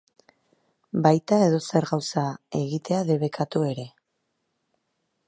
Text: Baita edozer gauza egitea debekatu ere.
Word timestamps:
Baita 1.07 1.39
edozer 1.49 1.87
gauza 1.91 2.25
egitea 2.63 3.05
debekatu 3.13 3.65
ere. 3.73 3.87